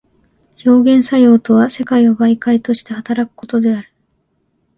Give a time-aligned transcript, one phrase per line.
[0.65, 3.93] 表現作用とは世界を媒介として働くことである。